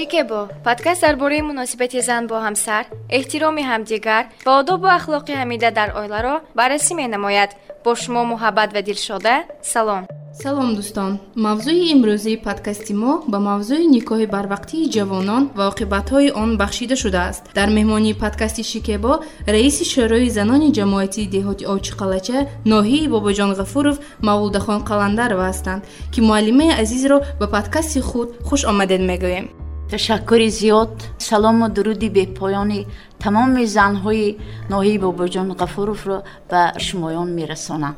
[0.00, 2.84] шикебо подкаст дар бораи муносибати зан бо ҳамсар
[3.18, 7.50] эҳтироми ҳамдигар ва одобу ахлоқи ҳамида дар оиларо баррасӣ менамояд.
[7.84, 9.34] Бо шумо муҳаббат ва дилшода
[9.72, 10.02] салом.
[10.42, 11.12] Салом дӯстон.
[11.46, 17.42] Мавзӯи имрӯзии подкасти мо ба мавзӯи никоҳи барвақтии ҷавонон ва оқибатҳои он бахшида шудааст.
[17.58, 19.12] Дар меҳмонии подкасти шикебо
[19.54, 22.38] раиси шӯрои занони ҷамоатии деҳоти овчиқалача
[22.72, 23.96] ноҳии бобоҷон ғафуров
[24.28, 29.46] мавлудахон қаландарова ҳастанд ки муаллимаи азизро ба подкасти худ хуш омадед мегӯем
[29.90, 32.86] ташаккури зиёд салому дуруди бепоёни
[33.22, 34.38] тамоми занҳои
[34.72, 36.18] ноҳии бобоҷон ғафуровро
[36.50, 37.94] ба шумоён мерасонам.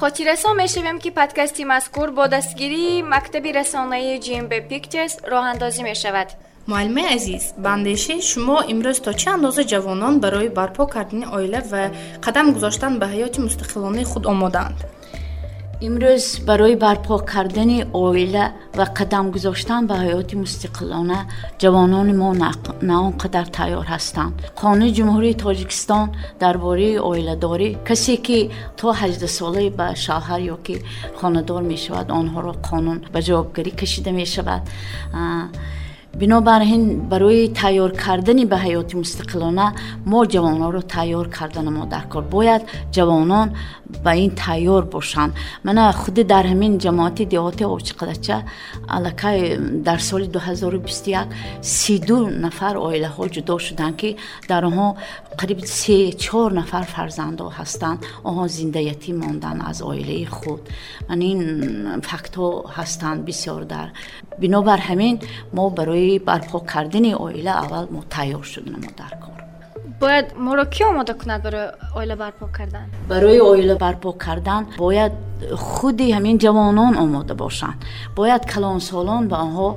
[0.00, 6.28] Хотиррасон мешавем ки подкасти мазкур бо дастгирии мактаби расонаии gmb pictures роҳандозӣ мешавад.
[6.66, 11.82] Муаллимаи азиз ба андешаи шумо имрӯз то чӣ андоза ҷавонон барои барпо кардани оила ва
[12.24, 14.78] қадам гузоштан ба ҳаёти мустақилонаи худ омодаанд
[15.86, 18.44] имрӯз барои барпо кардани оила
[18.78, 21.18] ва қадам гузоштан ба ҳаёти мустақилона
[21.62, 22.30] ҷавонони мо
[22.88, 24.32] на он қадар тайёр ҳастанд.
[24.60, 26.06] Қонуни ҷумҳурии тоҷикистон
[26.42, 28.38] дар бораи оиладорӣ касе ки
[28.78, 30.74] то ҳаждасола ба шавҳар ё ки
[31.20, 34.62] хонадор мешавад онҳоро қонун ба ҷавобгарӣ кашида мешавад
[36.20, 39.66] бинобар ин барои тайёр кардани ба ҳаёти мустақилона
[40.06, 42.22] мо ҷавононро тайёр карда намо дар кор.
[42.22, 42.62] Бояд
[42.94, 43.48] ҷавонон
[44.04, 45.32] ба ин тайёр бошанд.
[45.64, 48.36] Мана худи дар ҳамин ҷамоати деҳоти овчиқалача
[48.88, 51.26] аллакай дар соли 2021
[51.62, 54.16] сду нафар оилаҳо ҷудо шуданд ки
[54.48, 54.88] дар онҳо
[55.40, 57.98] қариб се чор нафар фарзандо ҳастанд.
[58.28, 60.62] Онҳо зиндаятӣ мондан аз оилаи худ.
[61.08, 61.40] Ман ин
[62.08, 63.88] фактҳо ҳастанд бисёр дар.
[64.42, 65.14] Бинобар ҳамин
[65.56, 69.38] мо барои барпо кардани оила аввал мо тайёр шудамо дар кор.
[70.02, 71.68] Бояд моро ки омода кунад барои
[71.98, 72.86] оила барпо кардан?
[73.12, 75.12] Барои оила барпо кардан бояд
[75.66, 77.78] худи ҳамин ҷавонон омода бошанд.
[78.18, 79.68] Бояд калонсолон ба онҳо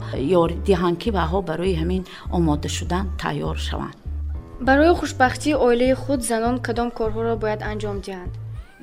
[0.42, 2.04] ёрӣ диҳанд ки баҳо барои ҳамин
[2.38, 3.96] омода шудан тайёр шаванд.
[4.68, 8.34] Барои хушбахтии оилаи худ занон кадом корҳоро бояд анҷом диҳанд?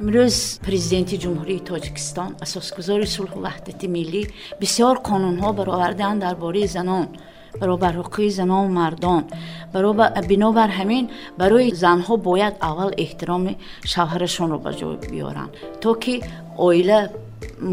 [0.03, 4.23] Имрӯз президенти ҷумҳурии тоҷикистон асосгузори сулҳу ваҳдати миллӣ
[4.63, 7.05] бисёр қонунҳо баровардаанд дар бораи занон
[7.61, 9.23] баробарҳуқуқи занон мардон
[10.31, 11.05] бинобар ҳамин
[11.41, 13.55] барои занҳо бояд аввал эҳтироми
[13.93, 16.15] шавҳарашонро ба ҷой биёранд то ки
[16.69, 16.99] оила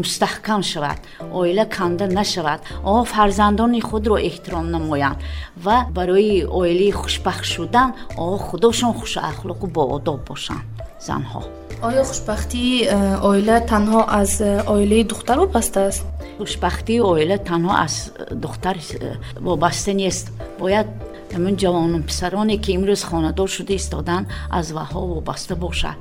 [0.00, 0.98] мустаҳкам шавад
[1.40, 2.60] оила канда нашавад
[2.90, 5.18] онҳо фарзандони худро эҳтиром намоянд
[5.64, 7.88] ва барои оилаи хушбахт шудан
[8.22, 10.64] онҳо худошон хушахлоқу боодоб бошанд
[11.08, 11.42] занҳо.
[11.88, 12.96] Оё хушбахтии э,
[13.30, 16.02] оила танҳо аз э, оилаи духтар вобаста аст
[16.38, 20.26] хушбахтии оила танҳо аз духтар э, вобаста нест.
[20.60, 20.86] Бояд
[21.34, 24.26] ҳамин ҷавонон писароне ки имрӯз хонадор шуда истоданд
[24.58, 25.98] аз ваҳо вобаста бошад.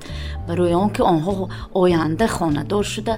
[0.47, 1.34] Барои он ки онҳо
[1.81, 3.14] оянда хонадор шуда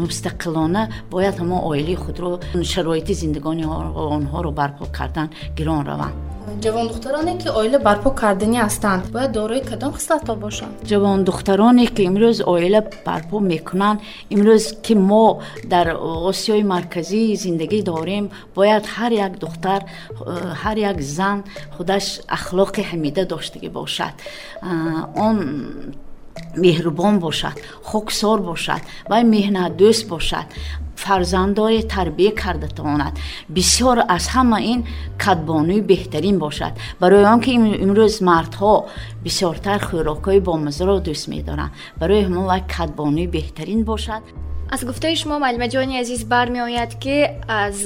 [0.00, 2.30] мустақилона бояд ҳамон оилаи худро
[2.72, 3.64] шароити зиндагони
[4.18, 6.33] онҳоро барпо кардан гирон раванд
[6.64, 9.02] ҷавондухтароне ки оила барпо кардани ҳастанд.
[9.14, 10.74] Бояд дорои кадом хислатҳо бошанд?
[10.90, 13.98] Ҷавондухтароне ки имрӯз оила барпо мекунанд
[14.34, 15.26] имрӯз ки мо
[15.72, 15.86] дар
[16.30, 18.24] осиёи марказӣ зиндагӣ дорем
[18.56, 19.80] бояд ҳар як духтар
[20.62, 21.38] ҳар як зан
[21.76, 22.06] худаш
[22.36, 24.14] ахлоқи ҳамида доштагӣ бошад.
[25.26, 25.36] Он
[26.64, 27.56] меҳрубон бошад
[27.90, 30.46] хоксор бошад вай меҳнатдӯст бошад.
[31.04, 33.14] Фарзандое тарбия карда тавонад
[33.56, 34.80] бисёр аз ҳама ин
[35.24, 36.72] кадбонӯи беҳтарин бошад.
[37.00, 37.50] Барои он ки
[37.86, 38.74] имрӯз мардҳо
[39.24, 44.22] бисёртар хӯрокҳои бомазаро дӯст медоранд барои ҳамон вай кадбонӯи беҳтарин бошад.
[44.74, 47.16] Аз гуфтаи шумо маълимаҷони азиз бармеояд ки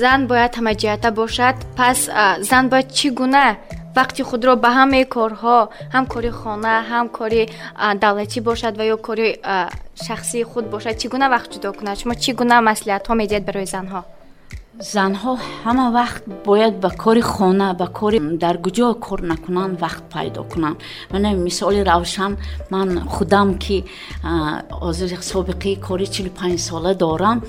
[0.01, 1.57] зан бояд ҳамаҷиҳата бошад.
[1.79, 1.99] Пас
[2.51, 3.47] зан бояд чӣ гуна
[3.99, 5.59] вақти худро ба ҳамаи корҳо
[5.95, 7.43] ҳам кори хона ҳам кори
[8.03, 9.29] давлатӣ бошад ва ё кори
[10.07, 11.97] шахсии худ бошад чӣ гуна вақт ҷудо кунад?
[12.01, 14.01] Шумо чӣ гуна маслиҳатҳо медиҳед барои занҳо
[14.79, 15.33] занҳо
[15.65, 20.77] ҳама вақт бояд ба кори хона ба кори дар куҷо кор накунанд вақт пайдо кунанд.
[21.13, 22.37] Мана мисоли равшан
[22.71, 23.85] ман худам ки
[24.81, 27.43] озир собиқаи кори чилу панҷсола дорам.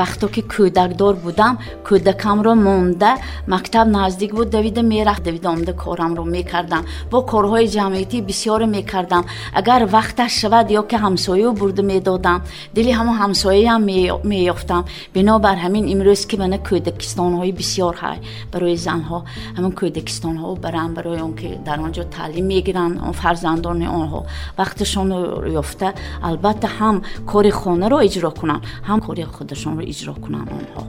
[0.00, 3.12] Вақто ки кӯдакдор будам кӯдакамро монда
[3.46, 6.84] мактаб наздик буд давида мерахт давида омда корамро мекардам.
[7.10, 9.24] Бо корҳои ҷамъиятӣ бисёре мекардам.
[9.60, 12.40] Агар вақташ шавад ё ки ҳамсояо бурда медодам
[12.74, 13.82] дили ҳамон ҳамсояам
[14.30, 14.82] меёфтам.
[15.14, 18.18] Бинобар ҳамин имрӯз ки мана кӯдакистонҳои бисёр ҳай.
[18.52, 19.18] Барои занҳо
[19.56, 24.20] ҳамон кӯдакистонҳо баранд барои он ки дар он ҷо таълим мегиранд он фарзандони онҳо.
[24.60, 25.18] Вақташонро
[25.62, 25.88] ёфта
[26.28, 26.96] албатта ҳам
[27.32, 30.82] кори хонаро иҷро кунанд ҳам кори худашонро иҷро кунанд онҳо.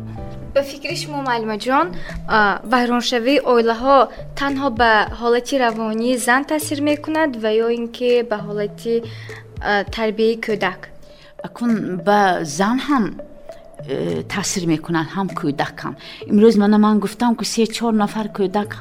[0.55, 1.87] Ба фикри шумо маълимаҷон
[2.73, 3.97] вайроншавии оилаҳо
[4.39, 4.91] танҳо ба
[5.21, 8.93] ҳолати равонии зан таъсир мекунад ва ё ин ки ба ҳолати
[9.95, 10.79] тарбияи кӯдак?
[11.47, 11.71] Акун
[12.07, 12.19] ба
[12.57, 13.05] зан ҳам
[14.29, 15.93] таъсир мекунад ҳам кӯдакам
[16.31, 18.71] имрӯз мана ман гуфтам ки се чор нафар кӯдак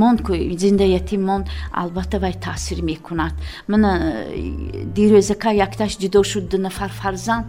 [0.00, 0.32] монд ку
[0.62, 3.32] зинда ятим монд албатта вай таъсир мекунад.
[3.68, 7.46] Мана э, дирӯзака якташ ҷудо шуд ду нафар фарзанд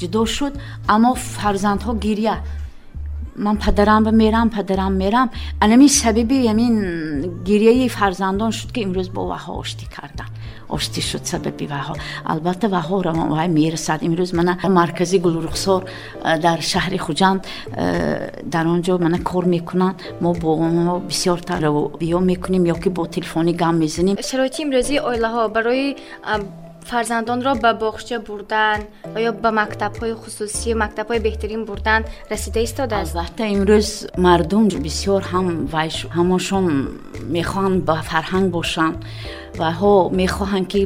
[0.00, 0.54] ҷудо шуд
[0.86, 2.36] аммо фарзандҳо гирья.
[3.36, 5.30] Ман падарам мерам падарам мерам.
[5.60, 6.74] Анами сабаби амин
[7.44, 10.28] гирияи фарзандон шуд ки имрӯз бо ваҳо оштӣ кардам
[10.76, 11.94] оштӣ шуд сабаби ваҳо.
[12.32, 12.96] Албатта ваҳо
[13.36, 19.18] вай мерасад имрӯз мана маркази гулрухсор э, дар шаҳри хуҷанд э, дар он ҷо мана
[19.30, 19.96] кор мекунанд.
[20.20, 25.42] Мо бо онҳо бисёр таравиё мекунем ё ки бо телефони гам мезанем шароити имрӯзии оилаҳо
[25.56, 25.96] барои
[26.88, 28.80] фарзандонро ба боғча бурдан
[29.14, 33.88] ва ё ба мактабҳои хусусӣ мактабҳои беҳтарин бурдан расида истодааст албатта имрӯз
[34.26, 35.46] мардум бисёр ҳам
[36.16, 36.64] ҳамошон
[37.36, 38.96] мехоҳанд ба фарҳанг бошанд
[39.60, 40.80] ва ҳо мехоҳанд ки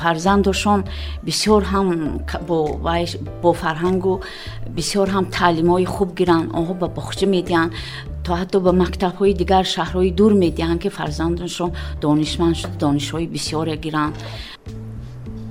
[0.00, 0.80] фарзандошон
[1.28, 1.88] бисёр ҳам
[3.42, 4.14] бо фарҳангу
[4.78, 7.72] бисёр ҳам таълимҳои хуб гиранд онҳо ба боғча медиҳанд
[8.24, 10.90] то ҳатто ба мактабҳои дигар шаҳрҳои дур медиҳанд ки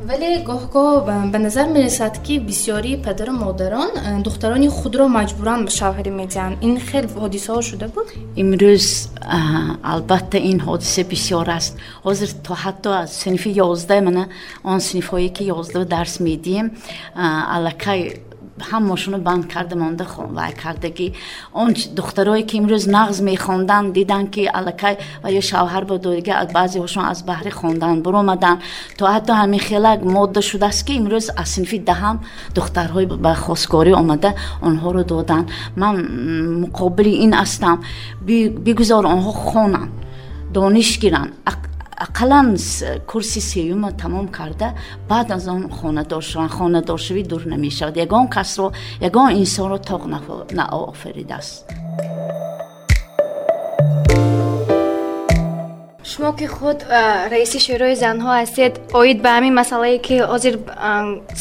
[0.08, 3.90] фарзандашон донишманд шуда донишҳои бисёре гиранд вале гоҳгоҳ ба назар мерасад ки бисёрии падару модарон
[3.96, 9.10] э, духтарони худро маҷбуран ба шавҳарӣ медиҳанд ин хел ҳодисаҳо шуда буд имрӯз
[9.84, 14.30] албатта ин ҳодиса бисёр аст ҳозир то ҳатто аз синфи ёздаҳ мана
[14.64, 16.72] он синфҳое ки ёздаҳ дарс медиҳем
[17.56, 18.22] аллакай
[18.70, 20.06] ҳамашоно банд карда монда
[20.38, 21.08] вай кардагӣ
[21.54, 27.20] он духтароe ки имрӯз нағз мехонданд диданд ки аллакай ва ё шавҳар бодоига баъзеҳошон аз
[27.30, 28.60] баҳри хондан буромаданд.
[28.98, 32.18] То ҳатто ҳамин хелак модда шудааст ки имрӯз аз синфи даҳам
[32.56, 34.32] духтарҳои ба хосгорӣ омада
[34.68, 35.46] онҳоро доданд.
[35.82, 35.96] Ман
[36.64, 37.78] муқобили ин ҳастам.
[38.66, 39.92] Бигузор онҳо хонанд
[40.54, 41.32] дониш гиранд
[42.06, 42.58] ақаллан
[43.08, 44.74] курси сеюма тамом карда
[45.10, 46.52] баъд аз он хонадор шаванд.
[46.52, 47.98] Хонадоршавӣ дур намешавад.
[47.98, 48.68] Ягон касро
[49.08, 50.04] ягон инсонро тоқ
[50.58, 51.66] наофаридааст
[56.12, 56.80] шумо ки худ
[57.32, 60.54] раиси шӯрои занҳо ҳастед оид ба ҳамин масъалае ки ҳозир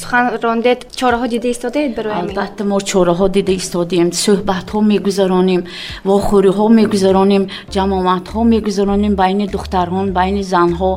[0.01, 5.63] сухан рондед чораҳо дида истодаед барои албатта мо чораҳо дида истодем суҳбатҳо мегузаронем
[6.11, 7.45] вохӯриҳо мегузаронем
[7.75, 10.93] ҷамоматҳо мегузаронем байни духтарон байни занҳо.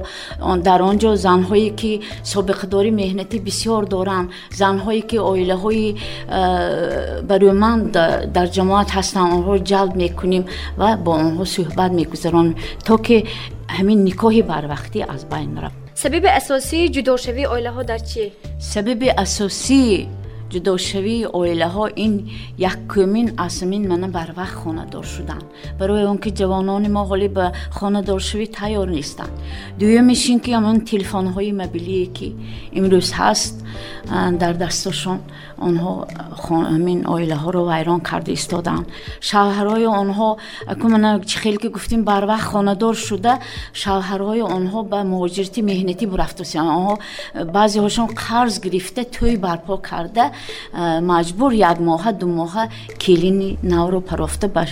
[0.67, 1.91] Дар он ҷо занҳое ки
[2.33, 4.27] собиқадори меҳнатӣ бисёр доранд
[4.61, 5.87] занҳое ки оилаҳои
[7.29, 7.83] бароиманд
[8.35, 10.43] дар ҷамоат ҳастанд онҳо ҷалб мекунем
[10.79, 12.55] ва бо онҳо суҳбат мегузаронем.
[12.87, 13.17] То ки
[13.77, 18.27] ҳамин никоҳи барвақтӣ аз байн рафт сабаби асосии ҷудошавии оилаҳо дар чие
[18.73, 20.07] сабаби асосии
[20.53, 22.13] ҷудошавии оилаҳо ин
[22.71, 25.45] якумин асмин мана барвақт хонадор шуданд
[25.79, 27.45] барои он ки ҷавонони мо ҳолӣ ба
[27.77, 29.33] хонадоршавӣ тайёр нестанд.
[29.79, 32.27] Дуюмиш ин ки ҳамон телефонҳои мобилие ки
[32.79, 33.55] имрӯз ҳаст
[34.41, 35.19] дар дасташон
[35.67, 35.94] онҳо
[36.71, 38.85] ҳамин оилаҳоро вайрон карда истоданд
[39.29, 40.29] шавҳарҳои онҳо
[40.73, 43.33] акумана чӣ хеле ки гуфтем барвақт хонадор шуда
[43.81, 46.95] шавҳарҳои онҳо ба муҳоҷирати меҳнатӣ бурафтасиянд онҳо
[47.56, 50.25] баъзеҳошон қарз гирифта тӯй барпо карда
[51.12, 52.63] маҷбур як моҳа ду моҳа
[53.04, 54.63] келини навро парофта ба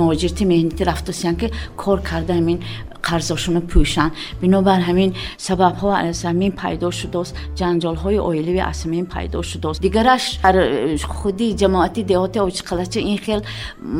[0.00, 1.46] муҳоҷирати меҳнатӣ рафтасиянд ки
[1.76, 2.58] кор карда ҳамин
[3.08, 4.12] қарзошона пӯшанд.
[4.42, 5.10] Бинобар ҳамин
[5.46, 9.80] сабабҳо аз ҳамин пайдо шудааст ҷанҷолҳои оилавӣ аз ҳамин пайдо шудааст.
[9.86, 10.56] Дигараш дар
[11.18, 13.40] худи ҷамоати деҳоти очиқалача ин хел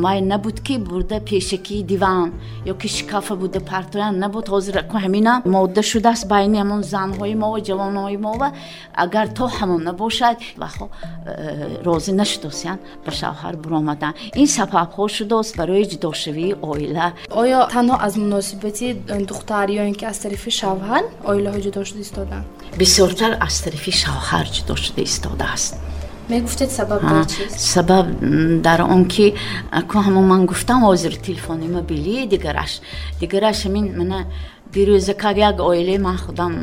[0.03, 2.33] май набуд ки бурда пешакии диван
[2.71, 4.45] ё ки шикафа буда партоянд набуд.
[4.53, 8.49] Ҳозир ҳамина модда шудааст байни ҳамон занҳои мо ва ҷавонҳои мо ва
[9.03, 14.13] агар то ҳамон набошад ваҳо э, розӣ нашудосиянд ба шавҳар буромадан.
[14.41, 17.07] Ин сабабҳо шудааст барои ҷудошавии оила.
[17.41, 18.96] Оё танҳо аз муносибати
[19.29, 22.45] духтар ё ин ки аз тарафи шавҳар оилаҳо ҷудо шуда истодаанд
[22.81, 25.73] бисёртар аз тарафи шавҳар ҷудо шуда истодааст
[26.29, 27.01] мегуфтед сабаб
[27.57, 28.07] сабаб
[28.61, 29.35] дар он ки
[29.89, 32.81] ку ҳамон ман гуфтам ҳозир телефони мобилии дигараш.
[33.19, 34.25] Дигараш ҳамин мана
[34.73, 36.53] дирӯзака як оилаи ман худам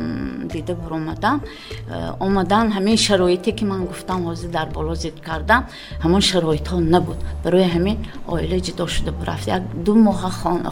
[0.53, 1.41] дида буромадам
[1.89, 5.65] э, омадан ҳамин шароите ки ман гуфтам ҳозир дар боло зикр кардам
[6.03, 7.17] ҳамон шароитҳо набуд.
[7.43, 10.29] Барои ҳамин оила ҷудо шуда бурафт як ду моҳа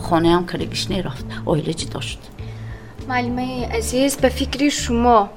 [0.07, 2.21] хонаам каригиш нерафт оила ҷудо шуд.
[3.07, 5.29] Маълимаи азиз ба фикри шумо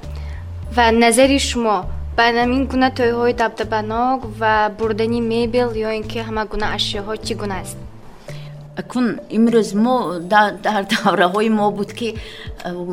[0.75, 6.43] ва назари шумо ба ҳамин гуна тӯйҳои дабдабанок ва бурдани мебел ё ин ки ҳама
[6.51, 7.77] гуна ашёҳо чӣ гуна аст?
[8.81, 9.07] Акун
[9.37, 9.95] имрӯз мо
[10.33, 12.17] дар давраҳои мо буд ки э,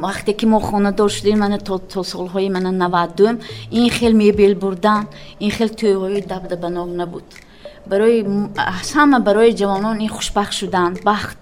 [0.07, 3.35] вақте ки мо хонадор шудем мана то солҳои мана наваддум
[3.79, 5.03] ин хел мебел бурдан
[5.45, 7.27] ин хел тӯйҳои дабдабанок набуд.
[7.91, 8.19] Барои
[8.95, 11.39] ҳама барои ҷавонон ин хушбахт шуданд бахт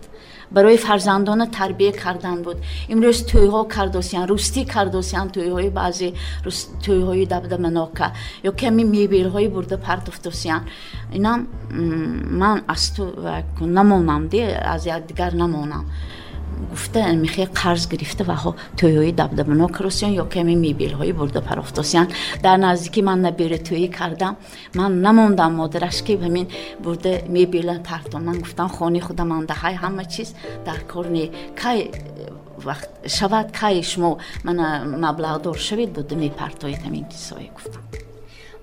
[0.54, 2.58] барои фарзандона тарбия кардан буд.
[2.92, 6.08] Имрӯз тӯйҳо кардосиян рустӣ кардосиян тӯйҳои баъзе
[6.84, 8.06] тӯйҳои дабдаманока
[8.48, 10.62] ё ками мебелҳои бурда партофтосиян
[11.18, 11.40] инам
[12.40, 13.02] ман аз ту
[13.78, 14.42] намонам де
[14.74, 15.84] аз якдигар намонам
[16.70, 18.36] гуфта мехе қарз гирифта ва
[18.76, 22.08] тӯйҳои дабдабано каросиян ё каме мебелҳои бурда парофтосиян
[22.42, 24.36] дар наздики ман набера тӯӣ кардам.
[24.74, 26.46] Ман намондам модараш ки ҳамин
[26.84, 30.34] бурда мебела партонан гуфтам хони худаман даҳай ҳама чиз
[30.66, 31.30] дар кор не.
[31.60, 31.90] Кай
[32.68, 34.18] вақт шавад кай шумо?
[34.44, 34.66] Мана
[35.04, 38.01] маблағдор шавед бурда мепартоед ҳамин чизҳое гуфтам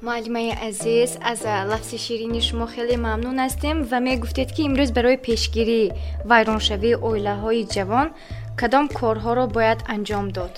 [0.02, 1.42] муаллимаи азиз аз
[1.72, 5.92] лафзи ширини шумо хеле мамнун ҳастем ва мегуфтед ки имрӯз барои пешгирии
[6.32, 8.08] вайроншавии оилаҳои ҷавон
[8.60, 10.54] кадом корҳоро бояд анҷом дод?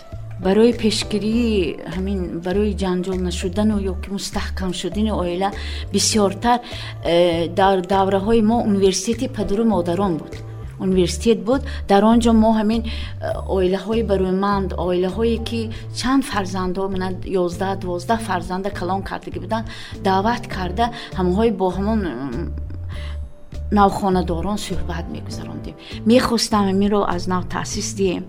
[0.45, 5.49] Барои пешгирии ҳамин барои ҷанҷол нашудану ё ки мустаҳкам шудани оила
[5.93, 10.33] бисёртар э, дар давраҳои мо университети падару модарон буд
[10.85, 11.61] университет буд.
[11.87, 12.89] Дар он ҷо мо ҳамин э,
[13.55, 15.61] оилаҳои барӯйманд оилаҳое ки
[15.99, 16.81] чанд фарзандо
[17.43, 19.65] ёздаҳ дувоздаҳ фарзанда калон кардагӣ буданд
[20.07, 20.85] даъват карда
[21.19, 21.99] ҳамаҳои бо ҳамон
[23.79, 25.75] навхонадорон суҳбат мегузарондем.
[26.11, 28.23] Мехостам ҳаминро аз нав таъсис диҳем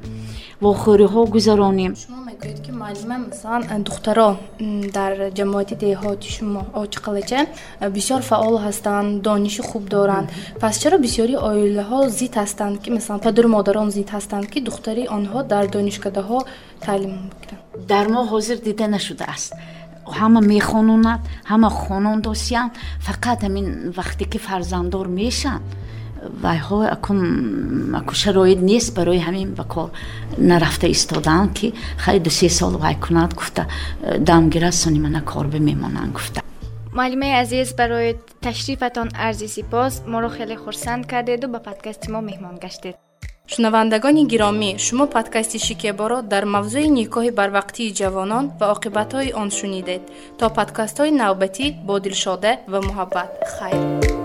[0.64, 1.92] вохӯриҳо гузаронем
[2.42, 4.28] гӯед ки муаллима масалан духтаро
[4.96, 7.40] дар ҷамоати деҳоти шумо очиқалача
[7.96, 10.28] бисёр фаъол ҳастанд дониши хуб доранд.
[10.62, 15.38] Пас чаро бисёри оилаҳо зид ҳастанд ки масалан падару модарон зид ҳастанд ки духтари онҳо
[15.52, 16.38] дар донишгадаҳо
[16.84, 19.50] таълим бигиранд дар мо ҳозир дида нашудааст.
[20.18, 21.20] Ҳама мехононад
[21.50, 22.72] ҳама хонондосиянд
[23.06, 23.66] фақат ҳамин
[23.98, 25.64] вақте ки фарзанддор мешанд
[26.44, 26.78] вайҳо
[27.98, 29.90] аку шароит нест барои ҳамин ба кор
[30.38, 33.66] нарафта истодаанд ки хай дусе сол вай кунад гуфта
[34.18, 36.40] дамгира сони мана кор бимемонанд гуфта.
[36.92, 42.96] Муаллимаи азиз барои ташрифатон арзи сипос моро хеле хурсанд кардеду ба подкасти мо меҳмон гаштед.
[43.52, 50.02] Шунавандагони гиромӣ шумо подкасти шикеборо дар мавзӯи никоҳи барвақтии ҷавонон ва оқибатҳои он шунидед.
[50.38, 53.30] То подкастҳои навбатӣ бо дилшода ва муҳаббат.
[53.56, 54.21] Хайр